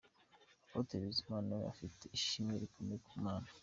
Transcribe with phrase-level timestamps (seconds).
[0.65, 3.47] Apotre Bizimana ngo afite ishimwe rikomeye ku Mana.